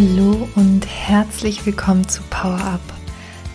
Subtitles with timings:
[0.00, 2.80] Hallo und herzlich willkommen zu Power Up,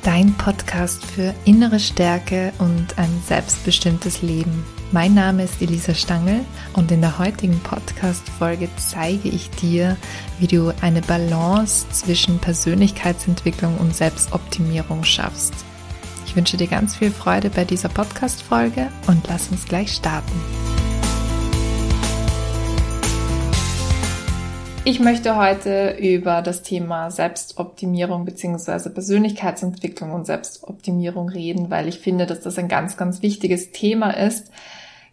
[0.03, 4.63] dein Podcast für innere Stärke und ein selbstbestimmtes Leben.
[4.91, 6.41] Mein Name ist Elisa Stangl
[6.73, 9.97] und in der heutigen Podcast-Folge zeige ich dir,
[10.37, 15.55] wie du eine Balance zwischen Persönlichkeitsentwicklung und Selbstoptimierung schaffst.
[16.27, 20.64] Ich wünsche dir ganz viel Freude bei dieser Podcast-Folge und lass uns gleich starten.
[24.87, 32.27] Ich möchte heute über das Thema Selbstoptimierung beziehungsweise Persönlichkeitsentwicklung und Selbstoptimierung reden, weil ich finde,
[32.27, 34.51] dass das ein ganz, ganz wichtiges Thema ist.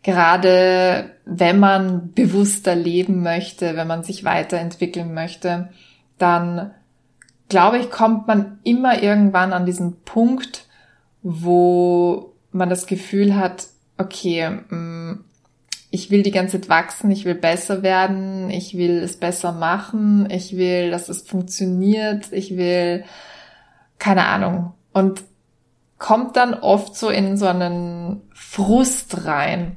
[0.02, 5.70] Gerade wenn man bewusster leben möchte, wenn man sich weiterentwickeln möchte,
[6.18, 6.72] dann
[7.48, 10.66] glaube ich, kommt man immer irgendwann an diesen Punkt,
[11.22, 15.24] wo man das Gefühl hat, okay, mm,
[15.94, 20.26] ich will die ganze Zeit wachsen, ich will besser werden, ich will es besser machen,
[20.30, 23.04] ich will, dass es funktioniert, ich will,
[23.98, 24.72] keine Ahnung.
[24.94, 25.22] Und
[25.98, 29.76] kommt dann oft so in so einen Frust rein,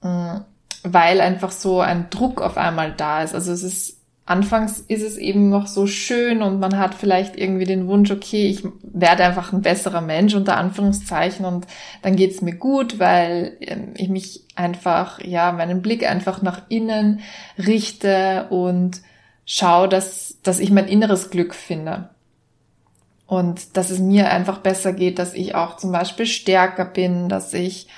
[0.00, 0.38] mm,
[0.84, 3.34] weil einfach so ein Druck auf einmal da ist.
[3.34, 3.97] Also es ist
[4.28, 8.46] anfangs ist es eben noch so schön und man hat vielleicht irgendwie den Wunsch, okay,
[8.46, 11.66] ich werde einfach ein besserer Mensch unter Anführungszeichen und
[12.02, 17.20] dann geht's mir gut, weil ähm, ich mich einfach, ja, meinen Blick einfach nach innen
[17.56, 19.00] richte und
[19.46, 22.10] schaue, dass, dass ich mein inneres Glück finde.
[23.26, 27.54] Und dass es mir einfach besser geht, dass ich auch zum Beispiel stärker bin, dass
[27.54, 27.88] ich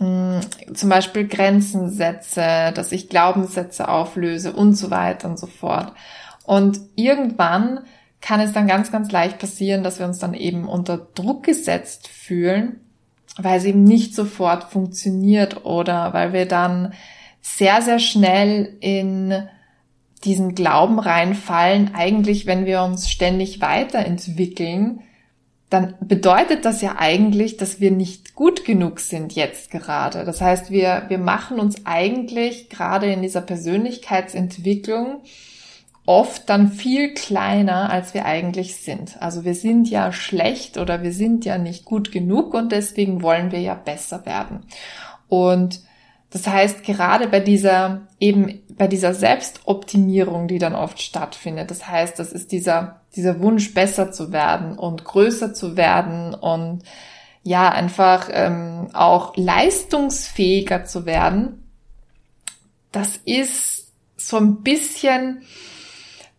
[0.00, 0.40] Mm,
[0.74, 5.92] zum Beispiel Grenzen setze, dass ich Glaubenssätze auflöse und so weiter und so fort.
[6.44, 7.80] Und irgendwann
[8.20, 12.08] kann es dann ganz, ganz leicht passieren, dass wir uns dann eben unter Druck gesetzt
[12.08, 12.80] fühlen,
[13.36, 16.94] weil es eben nicht sofort funktioniert oder weil wir dann
[17.40, 19.48] sehr, sehr schnell in
[20.24, 25.00] diesen Glauben reinfallen, eigentlich, wenn wir uns ständig weiterentwickeln,
[25.70, 30.24] dann bedeutet das ja eigentlich, dass wir nicht gut genug sind jetzt gerade.
[30.24, 35.22] Das heißt, wir, wir machen uns eigentlich gerade in dieser Persönlichkeitsentwicklung
[36.06, 39.20] oft dann viel kleiner, als wir eigentlich sind.
[39.20, 43.52] Also wir sind ja schlecht oder wir sind ja nicht gut genug und deswegen wollen
[43.52, 44.60] wir ja besser werden.
[45.28, 45.82] Und
[46.30, 52.18] das heißt, gerade bei dieser, eben bei dieser Selbstoptimierung, die dann oft stattfindet, das heißt,
[52.18, 56.82] das ist dieser, dieser Wunsch, besser zu werden und größer zu werden und
[57.42, 61.64] ja, einfach ähm, auch leistungsfähiger zu werden,
[62.92, 65.42] das ist so ein bisschen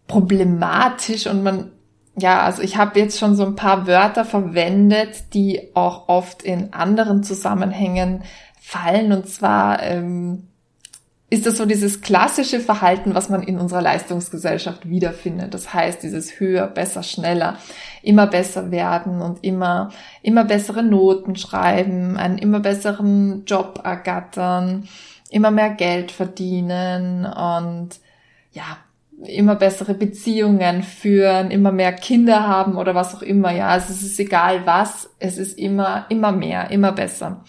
[0.07, 1.71] problematisch und man,
[2.15, 6.73] ja, also ich habe jetzt schon so ein paar Wörter verwendet, die auch oft in
[6.73, 8.23] anderen Zusammenhängen
[8.69, 9.11] fallen.
[9.11, 10.47] Und zwar ähm,
[11.31, 15.53] ist das so dieses klassische Verhalten, was man in unserer Leistungsgesellschaft wiederfindet.
[15.53, 17.57] Das heißt, dieses höher, besser, schneller,
[18.03, 19.89] immer besser werden und immer,
[20.21, 24.87] immer bessere Noten schreiben, einen immer besseren Job ergattern,
[25.29, 27.89] immer mehr Geld verdienen und
[28.51, 28.77] ja,
[29.25, 33.51] immer bessere Beziehungen führen, immer mehr Kinder haben oder was auch immer.
[33.51, 37.43] Ja, also es ist egal was, es ist immer, immer mehr, immer besser.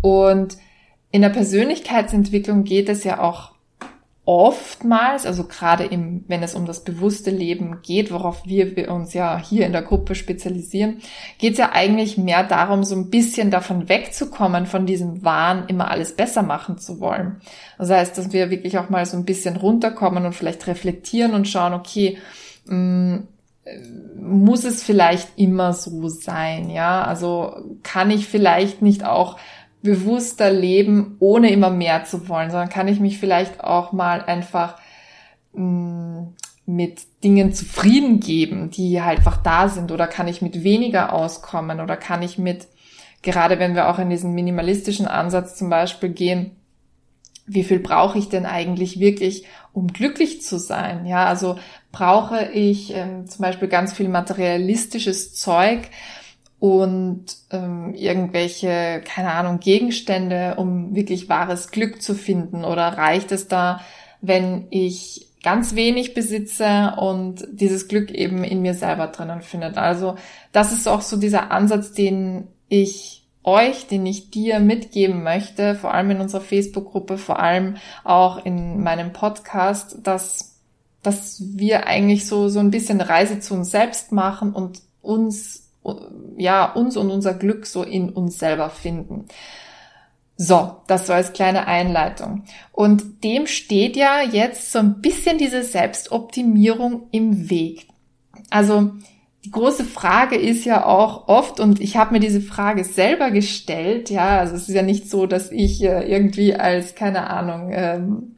[0.00, 0.56] Und
[1.10, 3.52] in der Persönlichkeitsentwicklung geht es ja auch
[4.26, 9.36] oftmals, also gerade im, wenn es um das bewusste Leben geht, worauf wir, uns ja
[9.38, 10.98] hier in der Gruppe spezialisieren,
[11.38, 15.90] geht es ja eigentlich mehr darum, so ein bisschen davon wegzukommen, von diesem Wahn, immer
[15.90, 17.40] alles besser machen zu wollen.
[17.76, 21.48] Das heißt, dass wir wirklich auch mal so ein bisschen runterkommen und vielleicht reflektieren und
[21.48, 22.18] schauen, okay,
[22.66, 23.16] mm,
[24.16, 27.02] muss es vielleicht immer so sein, ja?
[27.02, 29.38] Also kann ich vielleicht nicht auch
[29.82, 34.76] bewusster leben, ohne immer mehr zu wollen, sondern kann ich mich vielleicht auch mal einfach
[35.54, 36.24] mm,
[36.66, 41.80] mit Dingen zufrieden geben, die halt einfach da sind, oder kann ich mit weniger auskommen,
[41.80, 42.68] oder kann ich mit,
[43.22, 46.56] gerade wenn wir auch in diesen minimalistischen Ansatz zum Beispiel gehen,
[47.46, 51.04] wie viel brauche ich denn eigentlich wirklich, um glücklich zu sein?
[51.06, 51.58] Ja, also
[51.90, 55.80] brauche ich ähm, zum Beispiel ganz viel materialistisches Zeug,
[56.60, 62.64] und ähm, irgendwelche, keine Ahnung, Gegenstände, um wirklich wahres Glück zu finden?
[62.64, 63.80] Oder reicht es da,
[64.20, 69.78] wenn ich ganz wenig besitze und dieses Glück eben in mir selber drinnen findet?
[69.78, 70.16] Also
[70.52, 75.94] das ist auch so dieser Ansatz, den ich euch, den ich dir mitgeben möchte, vor
[75.94, 80.58] allem in unserer Facebook-Gruppe, vor allem auch in meinem Podcast, dass,
[81.02, 85.69] dass wir eigentlich so, so ein bisschen Reise zu uns selbst machen und uns
[86.36, 89.26] ja, uns und unser Glück so in uns selber finden.
[90.36, 92.44] So, das war als kleine Einleitung.
[92.72, 97.88] Und dem steht ja jetzt so ein bisschen diese Selbstoptimierung im Weg.
[98.48, 98.92] Also
[99.44, 104.10] die große Frage ist ja auch oft, und ich habe mir diese Frage selber gestellt,
[104.10, 108.36] ja, also es ist ja nicht so, dass ich äh, irgendwie als, keine Ahnung, ähm,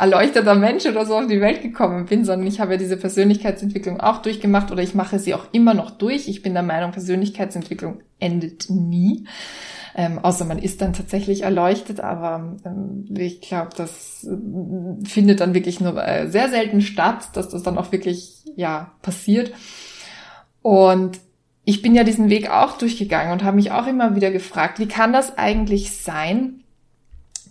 [0.00, 4.00] erleuchteter Mensch oder so auf die Welt gekommen bin, sondern ich habe ja diese Persönlichkeitsentwicklung
[4.00, 6.26] auch durchgemacht oder ich mache sie auch immer noch durch.
[6.26, 9.26] Ich bin der Meinung, Persönlichkeitsentwicklung endet nie.
[9.94, 15.52] Ähm, außer man ist dann tatsächlich erleuchtet, aber ähm, ich glaube, das äh, findet dann
[15.52, 19.52] wirklich nur äh, sehr selten statt, dass das dann auch wirklich ja passiert.
[20.62, 21.20] Und
[21.64, 24.88] ich bin ja diesen Weg auch durchgegangen und habe mich auch immer wieder gefragt, wie
[24.88, 26.59] kann das eigentlich sein,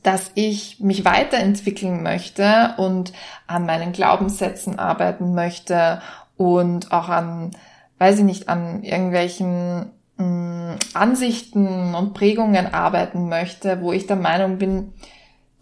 [0.03, 3.13] dass ich mich weiterentwickeln möchte und
[3.47, 6.01] an meinen Glaubenssätzen arbeiten möchte
[6.37, 7.51] und auch an,
[7.97, 14.57] weiß ich nicht, an irgendwelchen Mm, Ansichten und Prägungen arbeiten möchte, wo ich der Meinung
[14.57, 14.91] bin,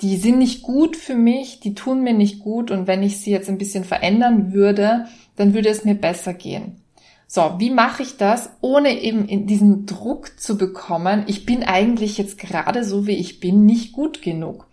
[0.01, 3.29] die sind nicht gut für mich, die tun mir nicht gut und wenn ich sie
[3.29, 5.05] jetzt ein bisschen verändern würde,
[5.35, 6.81] dann würde es mir besser gehen.
[7.29, 12.17] So, wie mache ich das, ohne eben in diesen Druck zu bekommen, ich bin eigentlich
[12.17, 14.67] jetzt gerade so, wie ich bin, nicht gut genug.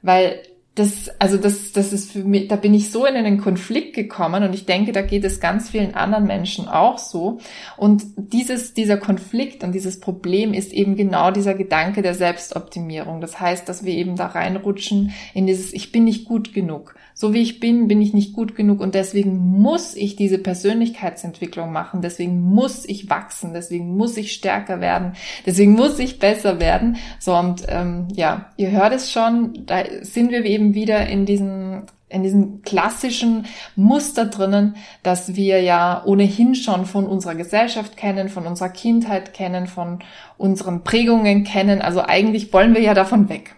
[0.00, 0.40] Weil
[0.76, 4.44] das, also das, das ist für mich, da bin ich so in einen Konflikt gekommen
[4.44, 7.38] und ich denke, da geht es ganz vielen anderen Menschen auch so.
[7.76, 13.20] Und dieses, dieser Konflikt und dieses Problem ist eben genau dieser Gedanke der Selbstoptimierung.
[13.20, 16.94] Das heißt, dass wir eben da reinrutschen in dieses, ich bin nicht gut genug.
[17.20, 21.70] So wie ich bin, bin ich nicht gut genug und deswegen muss ich diese Persönlichkeitsentwicklung
[21.70, 22.00] machen.
[22.00, 23.52] Deswegen muss ich wachsen.
[23.52, 25.12] Deswegen muss ich stärker werden.
[25.44, 26.96] Deswegen muss ich besser werden.
[27.18, 29.66] So und ähm, ja, ihr hört es schon.
[29.66, 33.44] Da sind wir eben wieder in diesen in diesem klassischen
[33.76, 39.66] Muster drinnen, dass wir ja ohnehin schon von unserer Gesellschaft kennen, von unserer Kindheit kennen,
[39.66, 39.98] von
[40.38, 41.82] unseren Prägungen kennen.
[41.82, 43.56] Also eigentlich wollen wir ja davon weg.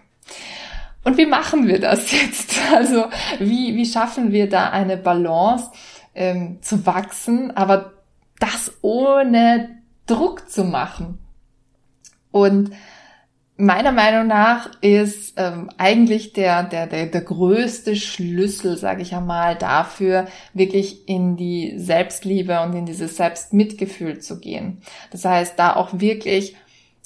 [1.03, 2.53] Und wie machen wir das jetzt?
[2.73, 3.05] Also
[3.39, 5.69] wie, wie schaffen wir da eine Balance
[6.15, 7.93] ähm, zu wachsen, aber
[8.39, 11.19] das ohne Druck zu machen?
[12.31, 12.71] Und
[13.57, 19.55] meiner Meinung nach ist ähm, eigentlich der, der, der, der größte Schlüssel, sage ich einmal,
[19.55, 24.81] dafür, wirklich in die Selbstliebe und in dieses Selbstmitgefühl zu gehen.
[25.11, 26.55] Das heißt, da auch wirklich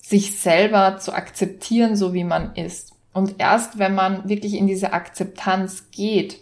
[0.01, 2.96] sich selber zu akzeptieren, so wie man ist.
[3.17, 6.37] Und erst wenn man wirklich in diese Akzeptanz geht,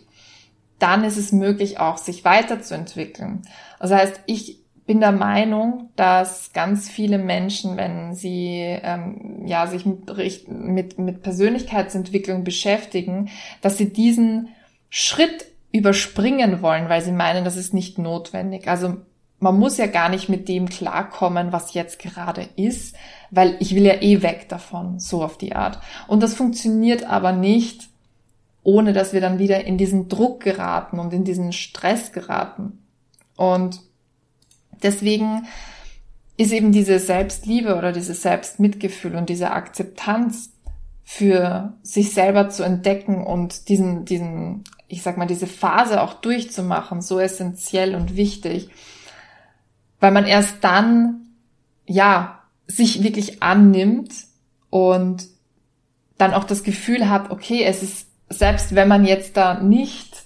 [0.78, 3.44] dann ist es möglich auch, sich weiterzuentwickeln.
[3.80, 9.86] Das heißt, ich bin der Meinung, dass ganz viele Menschen, wenn sie ähm, ja sich
[9.86, 13.30] mit, mit, mit Persönlichkeitsentwicklung beschäftigen,
[13.62, 14.50] dass sie diesen
[14.90, 18.68] Schritt überspringen wollen, weil sie meinen, das ist nicht notwendig.
[18.68, 18.98] Also
[19.40, 22.96] man muss ja gar nicht mit dem klarkommen, was jetzt gerade ist,
[23.32, 25.80] weil ich will ja eh weg davon, so auf die Art.
[26.08, 27.90] Und das funktioniert aber nicht,
[28.64, 32.80] ohne dass wir dann wieder in diesen Druck geraten und in diesen Stress geraten.
[33.36, 33.82] Und
[34.82, 35.46] deswegen
[36.38, 40.52] ist eben diese Selbstliebe oder dieses Selbstmitgefühl und diese Akzeptanz
[41.04, 47.02] für sich selber zu entdecken und diesen, diesen, ich sag mal, diese Phase auch durchzumachen,
[47.02, 48.70] so essentiell und wichtig
[50.06, 51.30] weil man erst dann,
[51.88, 54.14] ja, sich wirklich annimmt
[54.70, 55.26] und
[56.20, 60.22] dann auch das Gefühl hat, okay, es ist, selbst wenn man jetzt da nicht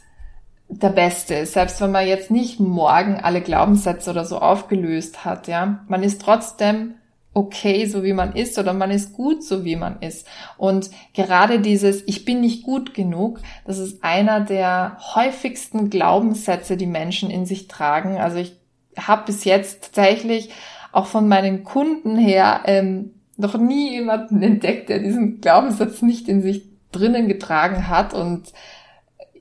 [0.68, 5.48] der Beste ist, selbst wenn man jetzt nicht morgen alle Glaubenssätze oder so aufgelöst hat,
[5.48, 6.96] ja, man ist trotzdem
[7.34, 10.28] okay, so wie man ist, oder man ist gut, so wie man ist.
[10.58, 16.86] Und gerade dieses Ich bin nicht gut genug, das ist einer der häufigsten Glaubenssätze, die
[16.86, 18.18] Menschen in sich tragen.
[18.18, 18.60] Also ich
[18.98, 20.50] habe bis jetzt tatsächlich
[20.92, 26.42] auch von meinen Kunden her ähm, noch nie jemanden entdeckt, der diesen Glaubenssatz nicht in
[26.42, 28.14] sich drinnen getragen hat.
[28.14, 28.54] Und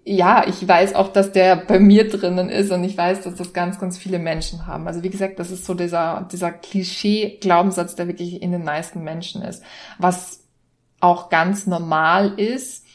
[0.05, 3.53] ja, ich weiß auch, dass der bei mir drinnen ist und ich weiß, dass das
[3.53, 4.87] ganz, ganz viele Menschen haben.
[4.87, 9.43] Also wie gesagt, das ist so dieser, dieser Klischee-Glaubenssatz, der wirklich in den meisten Menschen
[9.43, 9.63] ist.
[9.99, 10.45] Was
[11.01, 12.87] auch ganz normal ist,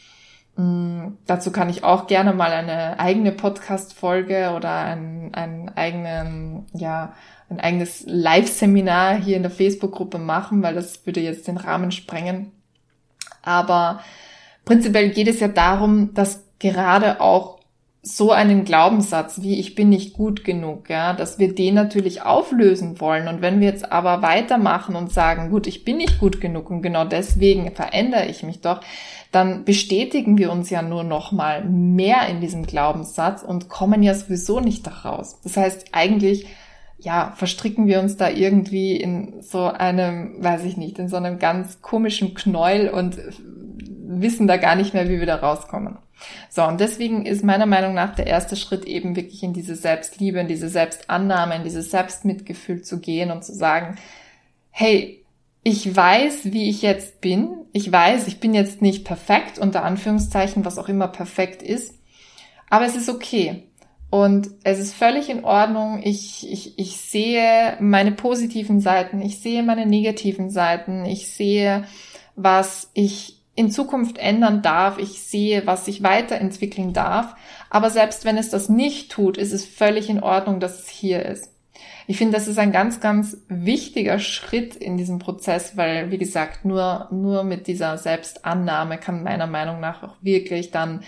[0.56, 7.14] dazu kann ich auch gerne mal eine eigene Podcast-Folge oder ein, einen eigenen, ja,
[7.50, 12.52] ein eigenes Live-Seminar hier in der Facebook-Gruppe machen, weil das würde jetzt den Rahmen sprengen.
[13.42, 14.00] Aber
[14.64, 17.53] prinzipiell geht es ja darum, dass gerade auch
[18.06, 23.00] so einen Glaubenssatz wie ich bin nicht gut genug, ja, dass wir den natürlich auflösen
[23.00, 23.28] wollen.
[23.28, 26.82] Und wenn wir jetzt aber weitermachen und sagen, gut, ich bin nicht gut genug und
[26.82, 28.82] genau deswegen verändere ich mich doch,
[29.32, 34.12] dann bestätigen wir uns ja nur noch mal mehr in diesem Glaubenssatz und kommen ja
[34.12, 35.40] sowieso nicht daraus.
[35.40, 36.46] Das heißt, eigentlich
[36.98, 41.38] ja, verstricken wir uns da irgendwie in so einem, weiß ich nicht, in so einem
[41.38, 43.18] ganz komischen Knäuel und
[44.06, 45.98] wissen da gar nicht mehr, wie wir da rauskommen.
[46.48, 50.40] So, und deswegen ist meiner Meinung nach der erste Schritt eben wirklich in diese Selbstliebe,
[50.40, 53.96] in diese Selbstannahme, in dieses Selbstmitgefühl zu gehen und zu sagen,
[54.70, 55.24] hey,
[55.62, 57.48] ich weiß, wie ich jetzt bin.
[57.72, 61.94] Ich weiß, ich bin jetzt nicht perfekt, unter Anführungszeichen, was auch immer perfekt ist.
[62.68, 63.64] Aber es ist okay.
[64.10, 66.00] Und es ist völlig in Ordnung.
[66.04, 71.84] Ich, ich, ich sehe meine positiven Seiten, ich sehe meine negativen Seiten, ich sehe,
[72.36, 77.36] was ich in Zukunft ändern darf, ich sehe, was ich weiterentwickeln darf.
[77.70, 81.24] Aber selbst wenn es das nicht tut, ist es völlig in Ordnung, dass es hier
[81.24, 81.50] ist.
[82.06, 86.64] Ich finde, das ist ein ganz, ganz wichtiger Schritt in diesem Prozess, weil, wie gesagt,
[86.64, 91.02] nur, nur mit dieser Selbstannahme kann meiner Meinung nach auch wirklich dann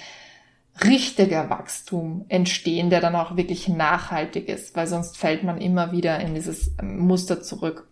[0.85, 6.21] richtiger Wachstum entstehen, der dann auch wirklich nachhaltig ist, weil sonst fällt man immer wieder
[6.21, 7.89] in dieses Muster zurück.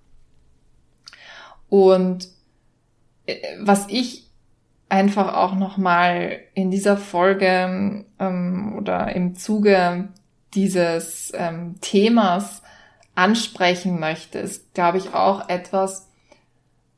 [1.68, 2.28] Und
[3.26, 4.23] äh, was ich
[4.88, 10.08] einfach auch nochmal in dieser Folge ähm, oder im Zuge
[10.54, 12.62] dieses ähm, Themas
[13.14, 16.08] ansprechen möchte, ist, glaube ich, auch etwas,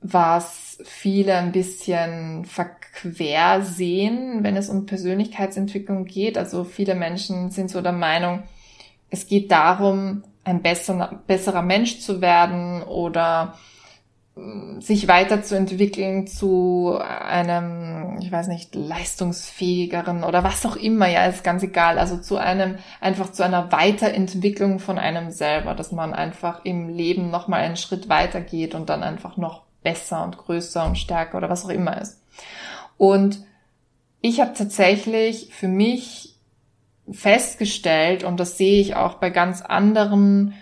[0.00, 6.38] was viele ein bisschen verquer sehen, wenn es um Persönlichkeitsentwicklung geht.
[6.38, 8.42] Also viele Menschen sind so der Meinung,
[9.10, 13.54] es geht darum, ein besserer, besserer Mensch zu werden oder
[14.80, 21.62] sich weiterzuentwickeln zu einem, ich weiß nicht, leistungsfähigeren oder was auch immer, ja, ist ganz
[21.62, 21.98] egal.
[21.98, 27.30] Also zu einem, einfach zu einer Weiterentwicklung von einem selber, dass man einfach im Leben
[27.30, 31.64] nochmal einen Schritt weitergeht und dann einfach noch besser und größer und stärker oder was
[31.64, 32.20] auch immer ist.
[32.98, 33.42] Und
[34.20, 36.34] ich habe tatsächlich für mich
[37.10, 40.52] festgestellt, und das sehe ich auch bei ganz anderen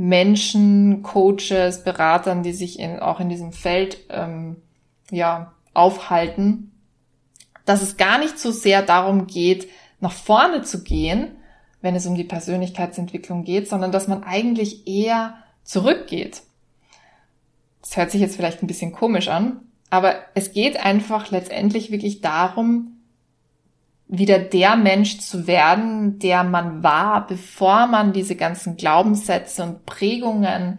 [0.00, 4.62] Menschen, Coaches, Beratern, die sich in, auch in diesem Feld ähm,
[5.10, 6.70] ja, aufhalten,
[7.64, 11.32] dass es gar nicht so sehr darum geht, nach vorne zu gehen,
[11.80, 16.42] wenn es um die Persönlichkeitsentwicklung geht, sondern dass man eigentlich eher zurückgeht.
[17.82, 22.20] Das hört sich jetzt vielleicht ein bisschen komisch an, aber es geht einfach letztendlich wirklich
[22.20, 22.97] darum,
[24.08, 30.78] wieder der Mensch zu werden, der man war, bevor man diese ganzen Glaubenssätze und Prägungen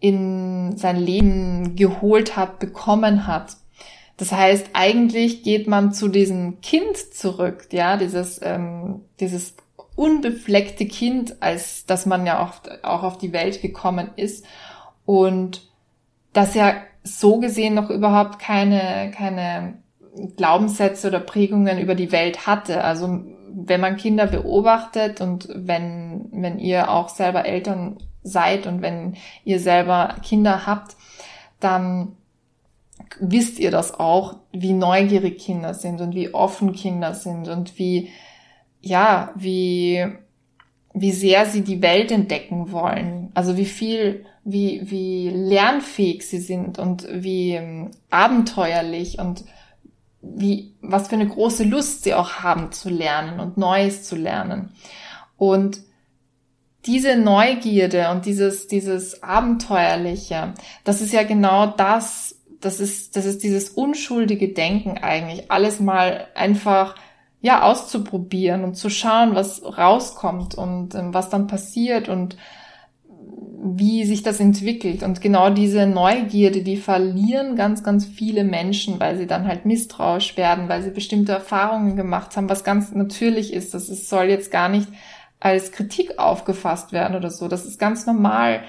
[0.00, 3.56] in sein Leben geholt hat, bekommen hat.
[4.16, 9.54] Das heißt, eigentlich geht man zu diesem Kind zurück, ja, dieses, ähm, dieses
[9.96, 14.44] unbefleckte Kind, als dass man ja auch, auch auf die Welt gekommen ist
[15.06, 15.68] und
[16.32, 19.78] das ja so gesehen noch überhaupt keine, keine
[20.36, 22.82] Glaubenssätze oder Prägungen über die Welt hatte.
[22.82, 29.16] Also wenn man Kinder beobachtet und wenn, wenn ihr auch selber Eltern seid und wenn
[29.44, 30.96] ihr selber Kinder habt,
[31.60, 32.16] dann
[33.20, 38.10] wisst ihr das auch, wie neugierig Kinder sind und wie offen Kinder sind und wie,
[38.80, 40.06] ja, wie,
[40.92, 43.30] wie sehr sie die Welt entdecken wollen.
[43.34, 49.44] Also wie viel wie, wie lernfähig sie sind und wie ähm, abenteuerlich und
[50.36, 54.72] wie, was für eine große Lust sie auch haben zu lernen und Neues zu lernen.
[55.36, 55.80] Und
[56.86, 60.54] diese Neugierde und dieses, dieses Abenteuerliche,
[60.84, 66.26] das ist ja genau das, das ist, das ist dieses unschuldige Denken eigentlich, alles mal
[66.34, 66.96] einfach,
[67.40, 72.36] ja, auszuprobieren und zu schauen, was rauskommt und ähm, was dann passiert und
[73.66, 75.02] wie sich das entwickelt.
[75.02, 80.36] Und genau diese Neugierde, die verlieren ganz, ganz viele Menschen, weil sie dann halt misstrauisch
[80.36, 83.72] werden, weil sie bestimmte Erfahrungen gemacht haben, was ganz natürlich ist.
[83.72, 84.88] Das ist, soll jetzt gar nicht
[85.40, 87.48] als Kritik aufgefasst werden oder so.
[87.48, 88.60] Das ist ganz normal.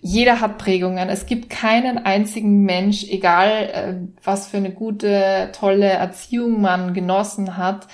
[0.00, 1.08] Jeder hat Prägungen.
[1.08, 7.56] Es gibt keinen einzigen Mensch, egal äh, was für eine gute, tolle Erziehung man genossen
[7.56, 7.88] hat.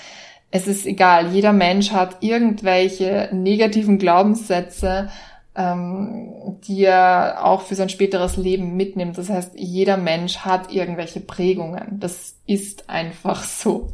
[0.50, 1.32] Es ist egal.
[1.32, 5.08] Jeder Mensch hat irgendwelche negativen Glaubenssätze
[5.54, 9.18] ähm, die er auch für sein späteres Leben mitnimmt.
[9.18, 12.00] Das heißt, jeder Mensch hat irgendwelche Prägungen.
[12.00, 13.92] Das ist einfach so.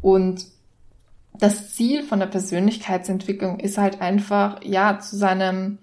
[0.00, 0.46] Und
[1.34, 5.78] das Ziel von der Persönlichkeitsentwicklung ist halt einfach, ja, zu seinem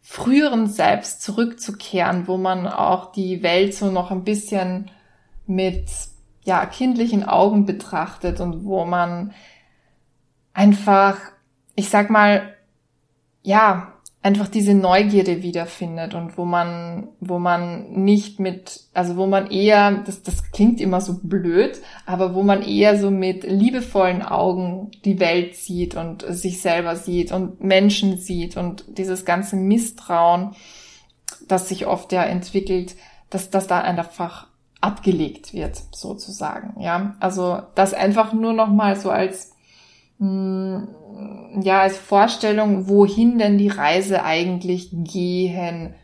[0.00, 4.90] früheren Selbst zurückzukehren, wo man auch die Welt so noch ein bisschen
[5.46, 5.88] mit,
[6.44, 9.32] ja, kindlichen Augen betrachtet und wo man
[10.52, 11.18] einfach,
[11.74, 12.54] ich sag mal,
[13.42, 19.50] ja, einfach diese Neugierde wiederfindet und wo man, wo man nicht mit, also wo man
[19.50, 24.90] eher, das, das klingt immer so blöd, aber wo man eher so mit liebevollen Augen
[25.04, 30.56] die Welt sieht und sich selber sieht und Menschen sieht und dieses ganze Misstrauen,
[31.46, 32.96] das sich oft ja entwickelt,
[33.30, 34.48] dass das da einfach
[34.80, 37.14] abgelegt wird, sozusagen, ja.
[37.20, 39.52] Also das einfach nur noch mal so als
[40.20, 45.94] ja, als Vorstellung, wohin denn die Reise eigentlich gehen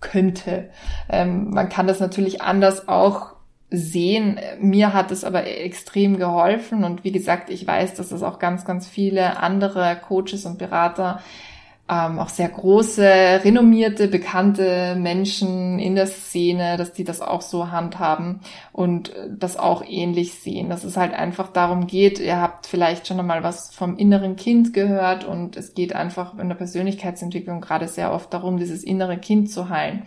[0.00, 0.70] könnte.
[1.08, 3.34] Ähm, man kann das natürlich anders auch
[3.70, 4.38] sehen.
[4.60, 8.64] Mir hat es aber extrem geholfen und wie gesagt, ich weiß, dass es auch ganz,
[8.64, 11.20] ganz viele andere Coaches und Berater
[11.86, 13.04] ähm, auch sehr große,
[13.44, 18.40] renommierte, bekannte Menschen in der Szene, dass die das auch so handhaben
[18.72, 20.70] und äh, das auch ähnlich sehen.
[20.70, 24.72] Dass es halt einfach darum geht, ihr habt vielleicht schon einmal was vom inneren Kind
[24.72, 29.50] gehört und es geht einfach in der Persönlichkeitsentwicklung gerade sehr oft darum, dieses innere Kind
[29.50, 30.04] zu heilen.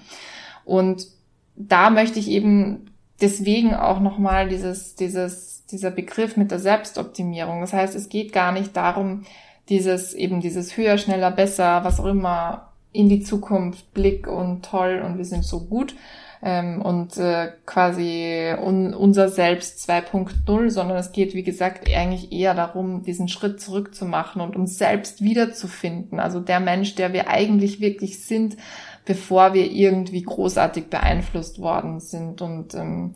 [0.65, 1.07] Und
[1.55, 2.89] da möchte ich eben
[3.21, 7.61] deswegen auch nochmal dieses, dieses, dieser Begriff mit der Selbstoptimierung.
[7.61, 9.25] Das heißt, es geht gar nicht darum,
[9.69, 15.01] dieses eben dieses höher, schneller, besser, was auch immer in die Zukunft Blick und toll
[15.05, 15.95] und wir sind so gut
[16.41, 22.53] ähm, und äh, quasi un, unser Selbst 2.0, sondern es geht, wie gesagt, eigentlich eher
[22.53, 26.19] darum, diesen Schritt zurück zu machen und uns selbst wiederzufinden.
[26.19, 28.57] Also der Mensch, der wir eigentlich wirklich sind,
[29.05, 32.41] bevor wir irgendwie großartig beeinflusst worden sind.
[32.41, 33.15] Und ähm,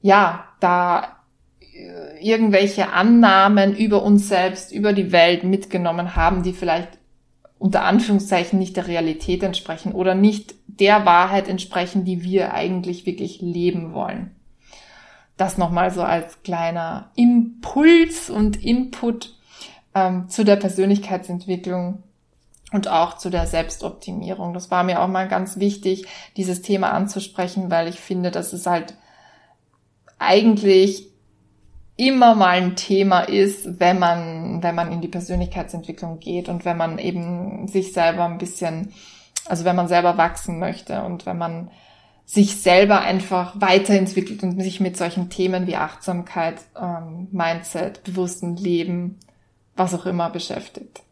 [0.00, 1.19] ja, da
[2.20, 6.88] irgendwelche Annahmen über uns selbst, über die Welt mitgenommen haben, die vielleicht
[7.58, 13.40] unter Anführungszeichen nicht der Realität entsprechen oder nicht der Wahrheit entsprechen, die wir eigentlich wirklich
[13.40, 14.34] leben wollen.
[15.36, 19.34] Das nochmal so als kleiner Impuls und Input
[19.94, 22.02] ähm, zu der Persönlichkeitsentwicklung
[22.72, 24.54] und auch zu der Selbstoptimierung.
[24.54, 26.06] Das war mir auch mal ganz wichtig,
[26.36, 28.94] dieses Thema anzusprechen, weil ich finde, dass es halt
[30.18, 31.09] eigentlich
[32.00, 36.78] immer mal ein Thema ist, wenn man, wenn man in die Persönlichkeitsentwicklung geht und wenn
[36.78, 38.94] man eben sich selber ein bisschen,
[39.44, 41.70] also wenn man selber wachsen möchte und wenn man
[42.24, 49.18] sich selber einfach weiterentwickelt und sich mit solchen Themen wie Achtsamkeit, ähm, Mindset, bewussten Leben,
[49.76, 51.02] was auch immer beschäftigt.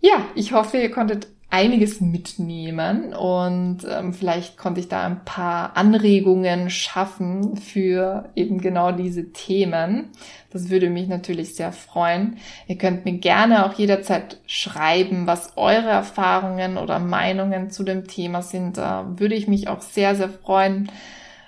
[0.00, 5.76] Ja, ich hoffe, ihr konntet einiges mitnehmen und ähm, vielleicht konnte ich da ein paar
[5.78, 10.10] Anregungen schaffen für eben genau diese Themen.
[10.50, 12.36] Das würde mich natürlich sehr freuen.
[12.66, 18.42] Ihr könnt mir gerne auch jederzeit schreiben, was eure Erfahrungen oder Meinungen zu dem Thema
[18.42, 18.76] sind.
[18.76, 20.90] Da würde ich mich auch sehr, sehr freuen,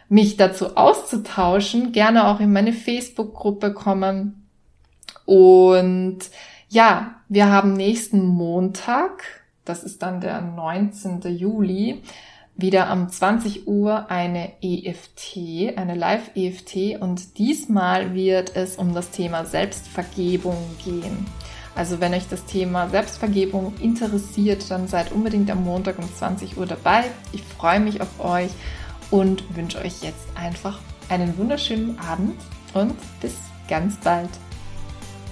[0.08, 1.92] mich dazu auszutauschen.
[1.92, 4.48] Gerne auch in meine Facebook-Gruppe kommen.
[5.26, 6.20] Und
[6.70, 11.22] ja, wir haben nächsten Montag das ist dann der 19.
[11.36, 12.02] Juli,
[12.56, 19.44] wieder um 20 Uhr eine EFT, eine Live-EFT und diesmal wird es um das Thema
[19.44, 21.26] Selbstvergebung gehen.
[21.74, 26.66] Also wenn euch das Thema Selbstvergebung interessiert, dann seid unbedingt am Montag um 20 Uhr
[26.66, 27.04] dabei.
[27.32, 28.50] Ich freue mich auf euch
[29.10, 32.36] und wünsche euch jetzt einfach einen wunderschönen Abend
[32.74, 33.36] und bis
[33.68, 34.30] ganz bald.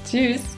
[0.08, 0.57] Tschüss!